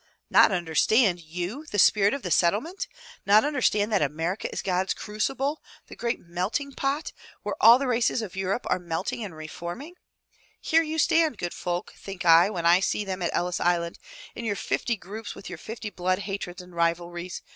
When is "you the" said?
1.39-1.77